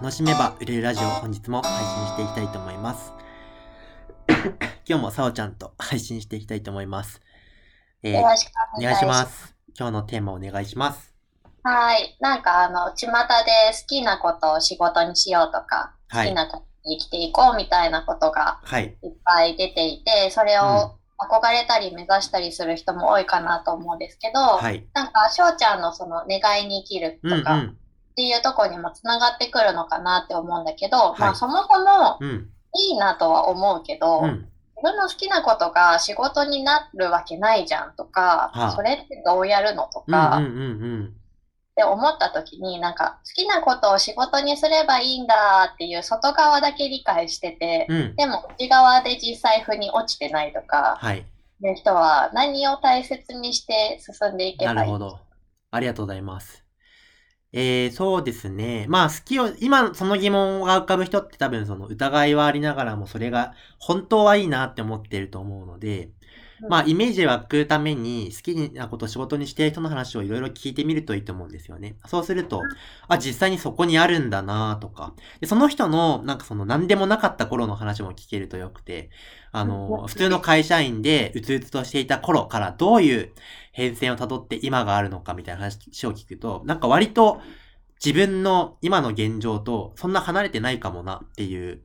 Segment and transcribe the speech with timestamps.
[0.00, 3.12] 楽しめば売れるラジオ本日も配信していきたいと思います。
[4.88, 7.20] 今日もさおちゃんと配信していきたいと思います。
[8.02, 9.54] えーよろしくお願いします。
[9.78, 11.14] 今日のテーマお願いします。
[11.64, 12.16] はい。
[12.18, 18.96] なんかあの、巷で好きなことを仕事にしようとか、はい好きなことに生きていこうみたいなことがはい。
[19.02, 24.86] いっぱい出ていて、それうんを憧れたり目指したりする人も多いかなと思うんですけど、はい。
[24.94, 27.64] なんか翔ちゃんのその願いに生きるうんうとか
[28.20, 28.30] っん。
[28.30, 32.50] ていうところにもつながってくるのかなって思うんだけど、はいまあそもそもうん。
[32.76, 34.46] いいなとは思うけど、うん。
[34.76, 40.12] 自分の好きなことが仕事になるわけないじゃんとか、はあそれってどうやるのとうん。
[40.14, 40.44] か、うん。
[40.44, 41.06] うん。
[41.06, 47.96] って思った時になんか好きなことを仕事にすればいいんだっていう外側だけ理解してて、うん。
[47.96, 48.16] うん。
[48.16, 51.24] でも内側で実際腑に落ちてないとかはい。
[51.62, 55.18] いう人は何を大切にして進んでいけばいいなるほど。
[55.72, 56.69] ありがとうございます。
[57.52, 58.86] えー、そうですね。
[58.88, 66.12] まあ、好きを、今、その疑問が浮かぶ人って多分、その疑いはありながらも、それが本当はいいなって思ってると思うので、
[66.68, 71.96] まあ、イメージ湧くために、好きなことを仕事にしている人の話をいろいろ聞いてみるといいと思うんですよね。
[72.06, 72.70] そうすると、
[73.08, 79.10] あ、実際にそこにあるんだなとか、で、その人の、なんかその何でもなかった頃の話も聞けるとよくて、
[79.52, 83.32] あうんの、普通の会社員でうつうつとしていた頃からどういう
[83.72, 87.40] 変遷をたどって今があるのかみたいな話を聞くと、なんか割と
[88.04, 91.82] 自分の今の現状とそんな離れてないかもなっていう、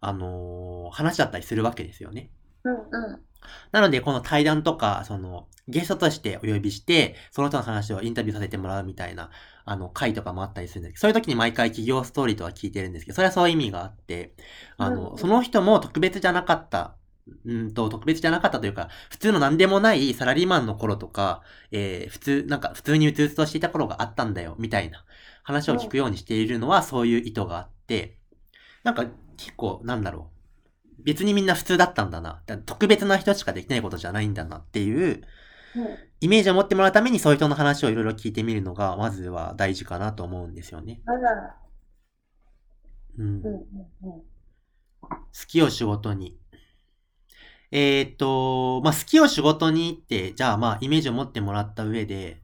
[0.00, 2.30] あのー話だったりするわけですよね。
[2.64, 3.29] うんうん
[3.72, 9.30] なので、この対談とか、その、ゲストとしてお呼びして、その人の話をインタビューさせてもらうみたいな、
[9.64, 14.34] あの、回とかもあったりするんですけど、そういう時に毎回企業ストーリーとか聞いてるんですけど、それはそういう意味があって、
[14.76, 16.96] あの、その人も特別じゃなかった、
[17.44, 25.04] うんと、特別じゃなかったというか、普通の何でもないサラリーマンの頃とか、えー普通、なんか普通にうつうつとしていた頃があったんだよ、みたいな
[25.44, 28.18] 話を聞くようにしているのは、そういう意図があって、
[28.82, 30.39] なんか結構、なんだろう。
[31.04, 32.42] 別にみんな普通だったんだな。
[32.46, 35.22] だ特別な人しかできないことじゃないんだなっていう
[35.76, 41.00] うんイメージを持ってもらうためにそういう人の話をいろいろ聞いてみるのが、まずは大事かなと思うんですよね。
[43.18, 43.42] うん。
[43.42, 44.30] うん
[45.02, 45.16] 好
[45.48, 46.38] きを仕事に。
[47.72, 52.42] えーっと、まあ、好きを仕事にって、じゃあまあ、イメージを持ってもらった上で、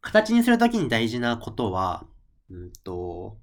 [0.00, 2.04] 形にするときに大事なことは、
[2.50, 3.36] うんと、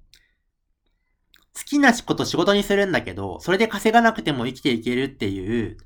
[1.56, 5.78] 好きなこと仕事にするんだけど、それで稼がなくても生きていけるっていう、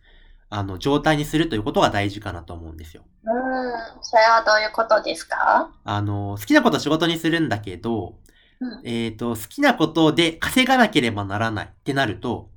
[0.49, 3.05] あの、状態にするということが大事かなと思うんですよ。
[3.23, 5.71] うんそれはどういうことですか？
[5.85, 8.17] あの、好きなこと仕事にするんだけど、
[8.61, 12.51] うんえっ、と、好きなことで稼がなければならないってなると、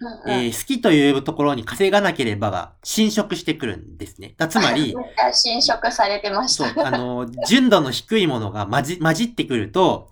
[0.00, 4.34] うんえー好きというところに稼がなければが侵食してくるんですね。
[4.38, 4.94] だつまり、
[5.34, 10.08] 侵食されてましそうた。、あの、純度の低いものが混じ、混じってくると、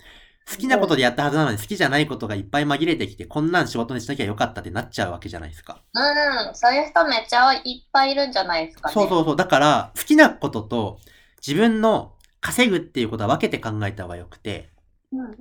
[0.50, 5.82] 好きなことでやったはずなのに好きじゃないことがいっぱい紛れてきて、こんなん仕事にしなきゃよかったってなっちゃうわけじゃないですか。
[5.92, 8.94] うん、そういう人めっちゃいっぱいいるんじゃないですかね。
[8.94, 9.36] そうそうそう。
[9.36, 11.00] だから、好きなことと
[11.46, 14.70] 自分の稼ぐっていうことは分けて考えた方がよくて、
[15.12, 15.34] うんうん。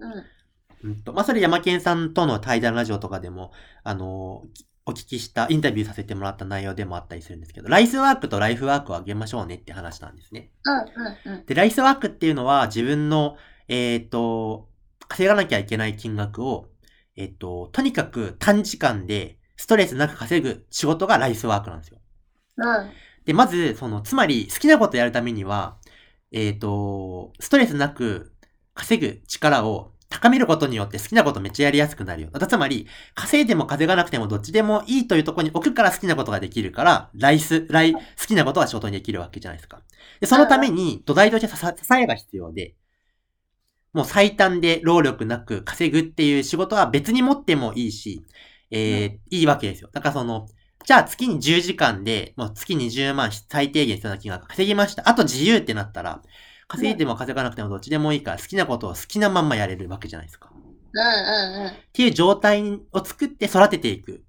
[0.84, 3.52] うんと、まあ、それ山健さんとの対談ラジオとかでも、
[3.84, 10.50] あのーお聞きした、インタビューさせてもらった内容でもあったりするんですけど、ライスワークとライフワークをあげましょうねって話なんですね。
[10.64, 11.46] うんうんうん。
[11.46, 13.36] で、ライスワークっていうのは自分の、
[13.68, 14.70] えっ、と、
[15.08, 16.68] 稼がなきゃいけない金額を、
[17.16, 22.00] えっ、と、とにかく短時間でストレスなく稼ぐ仕事がライスワークなんですよ。
[22.58, 22.90] うん。
[23.26, 25.78] で、まず、その、つまり好きなことやるためには、
[26.32, 28.34] えっ、と、ストレスなく
[28.74, 32.30] 稼ぐ力を高めることによって好きなことめっちゃやりやすくなるよ。
[32.32, 39.82] だつまり、稼いでも稼がなくてもどっちでもいいというところに置くから好きなことができるから、ライス、ライ、好きなことが仕事にできるわけじゃないですか。
[40.22, 42.76] で、そのために土台として支えが必要で、
[43.94, 48.26] もう最短で労力なく稼ぐっていう仕事は別に持ってもいいし、
[48.72, 49.90] えーいいわけですよ。
[49.94, 50.48] だからその、
[50.86, 55.08] じゃあ月に10時間で、もう月20万最低限必要な金額稼ぎました。
[55.10, 56.22] あと自由ってなったら、
[56.68, 60.50] 稼いでも稼がなくてもどっちでもいいから好きなことを好きなまんまやれるわけじゃないですか。
[60.50, 60.54] っ
[60.94, 64.24] うんうんていう状態を作って育てていく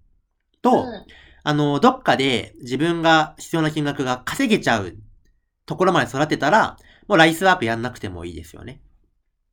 [0.62, 1.18] と、うん。
[1.44, 4.98] あの、どっかで自分が必要な金額が稼げちゃう
[5.66, 6.78] ところまで育てたら、
[7.08, 8.82] もうライスワークやんなくてもいいですよね。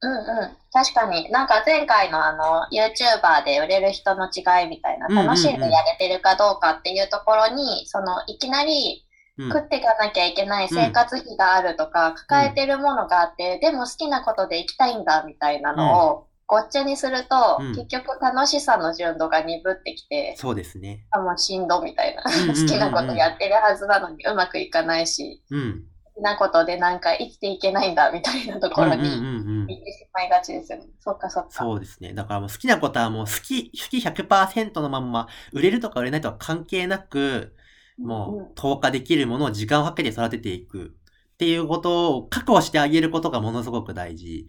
[0.06, 0.58] うんうん。
[0.72, 9.02] 確かに、なんか前回のあの、YouTuber で売れる人の違いみたいな、楽しんでやれてるかどうかっていうところに、その、いきなり
[9.38, 9.50] うん。
[9.50, 21.06] 食っていかなきゃいけない生活費があるとか、抱えてるものがあって、でも好きなことで生きたいんだみたいなのを、ごっちゃにすると、うん結局楽しさの純度が鈍ってきて、そうですね。
[21.12, 22.24] あ、もうしんどみたいな。
[22.24, 22.30] 好
[22.66, 25.84] きなことやってるはずなのにうまくいかないし、うん。
[26.16, 30.86] 好きなことでなんか生きていけないんだみたいなところに行ってしまいがちですよね。
[31.00, 31.50] そっかそっか。
[31.52, 32.14] そうですね。
[32.14, 37.54] だからもう好きなことはもう好き、好き100%のまんま、売れるとか売れないとは関係なく、
[37.98, 40.96] もう投下できるものを時間をかけて育てていく
[41.34, 44.48] っていうことを確保してあげることがものすごく大事。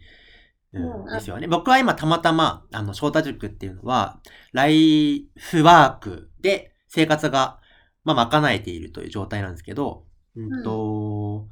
[0.73, 1.47] うん、ですよね。
[1.47, 4.19] 僕は今たまたま、あの、翔太塾っていうのは、
[4.51, 7.59] ライフワークで生活が、
[8.03, 10.05] まあ、賄えているという状態なんですけど、
[10.35, 11.47] うんと、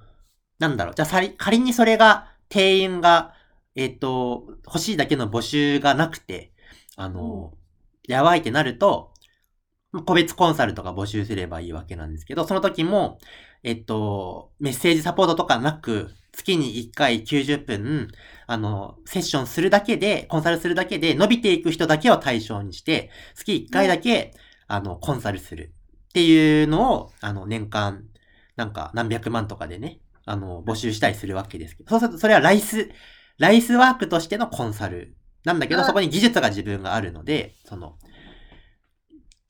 [0.59, 0.95] なんだろう。
[0.95, 3.33] じゃあ、仮にそれが、定員が、
[3.75, 6.53] えっ、と、欲しいだけの募集がなくて、
[6.95, 7.53] あの、
[8.07, 9.13] やばいってなると、
[10.05, 13.19] 個別コンサルとか募集すればいいわけなんですけど、その時も、
[13.63, 18.09] えっと、メッセージサポートとかなく、月に1回90分、
[18.45, 24.33] あの、セッションするだけで、コンサルするだけで、伸びていく人だけを対象にして、月1回だけ、
[24.67, 25.73] あの、コンサルする
[26.09, 28.05] っていうのを、あの、年間、
[28.55, 32.89] なんか何百万とかでね、あの、募集したりするわけですけど、そうするとそれはライス、
[33.37, 37.97] ライスワークとしてのコンサルなんだけど、そこに技術が自分があるので、その、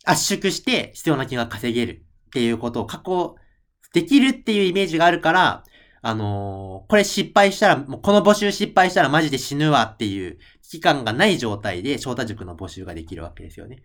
[0.05, 3.35] 圧縮して必要な金額稼げるっていうことを過去、
[3.93, 5.63] できるっていうイメージがあるから、
[6.01, 13.81] あのー、これ失敗したら、もうこの募集失敗したらマジで死ぬわっていう危機感がない状態で翔太塾の募集ができるわけですよね。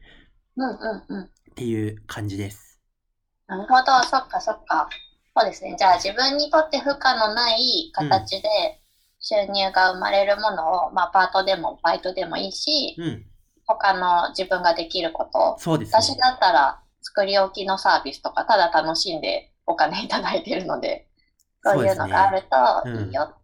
[0.56, 1.24] うんうんうん。
[1.24, 2.80] っていう感じです。
[3.46, 4.88] なるほど、そっかそっか。
[5.36, 5.76] そうですね。
[5.78, 8.48] じゃあ自分にとって負荷のない形で
[9.20, 13.26] 収入が生まれるものを、うん、まあパートでもバイトでもいいし、うん、
[13.66, 15.56] 他の自分ができること。
[15.58, 21.08] そうです、ね、私だったら作り置きのサービスとか、ただ楽しんでお金いただいてるので、
[21.62, 22.42] そういうのがある
[22.84, 23.34] といいよ、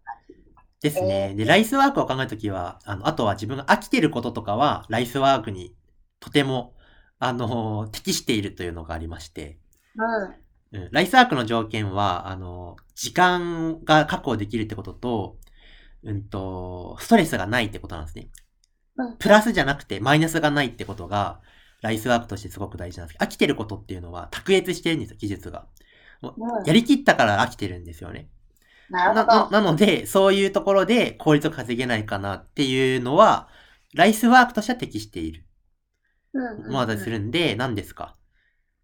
[0.80, 1.34] ですね。
[1.34, 5.74] で、ライスワークを考えるときは、あの、あとは自分が飽きてることとかは、ライスワークに
[6.20, 6.74] とても、
[7.18, 9.58] あの、適しているというのがありまして、
[9.96, 10.34] うん。
[10.72, 15.38] うん、ライスワークの条件は、あの、時間が確保できるってことと、
[16.02, 18.28] うんと、ストレスがないってことなんですね。
[19.18, 21.40] プラスじゃなくてマイナスがないってことが、
[21.82, 25.66] ライスワークとしてすごく大事なんですけど、飽きてることっていうのは卓越してるんですよ、技術が。
[26.64, 28.28] やりきったから飽きてるんですよね。
[28.88, 33.48] なななので、そういうところで効率を稼げないかなっていうのは、
[33.94, 35.44] ライスワークとしては適している。
[36.68, 38.16] ものだするんで、何ですか？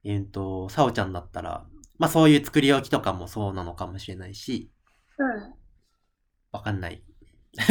[0.04, 1.66] えっ、ー、と、さおちゃんだったら、
[2.02, 4.72] まあそういう作り置きとかもそうなのかもしれないし、
[5.18, 5.54] うん。
[6.50, 7.00] わかんない。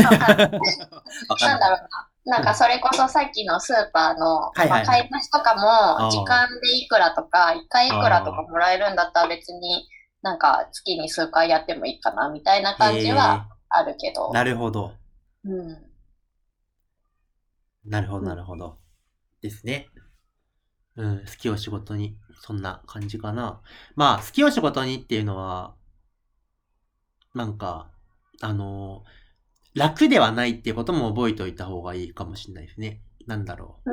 [0.10, 0.38] わかんない。
[0.38, 1.80] なんだろう
[2.25, 2.38] な。
[2.38, 9.86] なんかそれこそさっきのスーパーの、まあ、買い増しとかも、時間でいくらとか、1回いくらとかもらえるんだったら別に
[10.22, 14.31] なんか月に数回やってもいいかなみたいな感じはあるけど。
[14.31, 14.94] なるほど。
[15.44, 15.77] うん。
[17.84, 18.77] なるほど、なるほど。
[19.42, 19.89] ですね。
[20.95, 23.61] うん、好きを仕事に、そんな感じかな。
[23.95, 25.75] まあ、好きを仕事にっていうのは、
[27.33, 27.89] なんか、
[28.41, 29.21] あのー
[29.73, 33.01] 楽ではないっていうことも覚えておいた方がいいかもしれないですね。
[33.25, 33.89] なんだろう。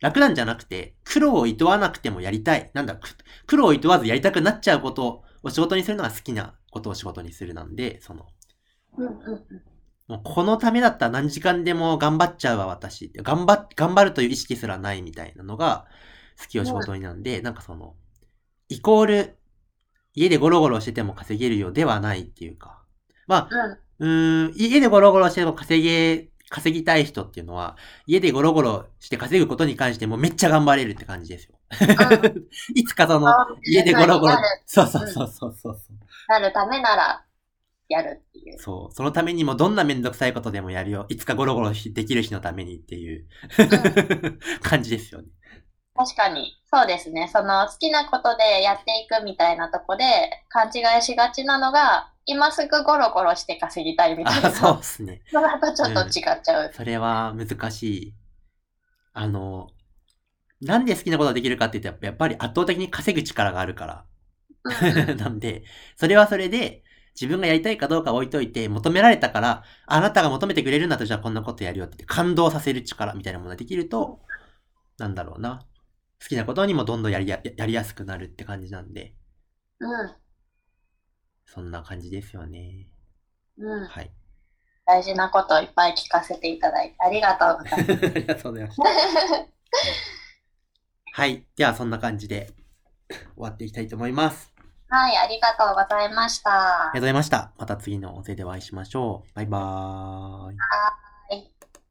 [0.00, 2.70] 楽なんじゃなくて、苦労を厭わなくてもやりたい。
[2.74, 3.00] なんだ、
[3.46, 8.26] 苦労を厭わずやりたくなっちゃうことを仕事にするのが好きなことを仕事にするなんで、その、
[10.08, 13.12] もうこのためだったら何時間でも頑張っちゃうわ、私。
[13.14, 15.86] 頑張、頑張るという意識すらないみたいなのが
[16.38, 17.94] 好きを仕事になんで、なんかその、
[18.68, 19.38] イコール、
[20.14, 22.82] 家でゴロゴロしてても稼げるようではないっていうか。
[23.26, 27.76] まあ、うん、家でゴロゴロしても稼げ、稼ぎたい人っていうのは、
[28.06, 31.58] 家でゴロゴロして稼ぐことに関してもめっちゃ頑張れるって感じですよ。
[32.74, 33.32] いつかその、
[33.64, 35.76] 家でゴロゴロ、そうそうそうそうそう。
[36.28, 37.24] なるためなら、
[37.88, 38.58] やるっていう。
[38.58, 38.94] そう。
[38.94, 41.06] そのためにもどんなめんどくさいことでもやるよ。
[41.08, 43.26] いつかゴロゴロできる日のためにっていう
[44.62, 45.28] 感じですよね。
[45.98, 46.56] 確かに。
[46.70, 47.28] そうですね。
[47.32, 50.04] その好きなことでやっていくみたいなとこで
[50.48, 54.50] 勘違いしがちなのが、今すぐゴロゴロして稼ぎたいみたいな。
[54.50, 55.22] そうですね。
[55.32, 58.14] それとちょっと違っちゃう、うん、それは難しい。
[59.12, 59.70] あの、
[60.60, 64.04] なんで好きなことができるかって言うと、やっぱり圧倒的に稼ぐ力があるから。
[65.16, 65.64] なんで、
[65.96, 66.84] それはそれで、
[67.20, 74.20] 自分がやりたいかどうか置いといて、求められたから、あなたが求めてくれるんだと、じゃあこんなことやるよって感動させる力みたいなものができると、
[74.98, 75.62] なんだろうな。
[76.20, 79.14] 好きなことにもどんどんやりややりやすくなるって感じなんで。
[79.80, 80.14] うん。
[81.46, 82.88] そんな感じですよね。
[83.56, 83.86] うん。
[83.86, 84.10] はい。
[84.84, 88.06] 大事なことをいっぱい聞かせていただいてありがとうございます。
[88.06, 88.84] ありがとうございました。
[91.12, 91.44] はい。
[91.56, 92.50] では、そんな感じで
[93.08, 94.52] 終わっていきたいと思います。
[94.88, 96.50] はい、ありがとうございました。
[96.50, 97.52] ありがとうございました。
[97.58, 99.34] また次の音声でお会いしましょう。
[99.34, 101.57] バイバーイ。